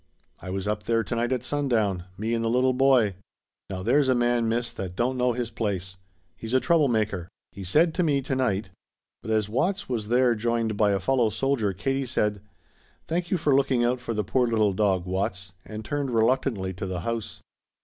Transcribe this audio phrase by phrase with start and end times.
[0.39, 3.13] I was up there to night at sundown me and the little boy.
[3.69, 5.95] Now there's a man, Miss, that don't know his place.
[6.35, 7.27] He's a trouble maker.
[7.51, 8.71] He said to me tonight"
[9.21, 12.41] But as Watts was there joined by a fellow soldier Katie said:
[13.07, 16.87] "Thank you for looking out for the poor little dog, Watts," and turned reluctantly to
[16.87, 17.39] the house.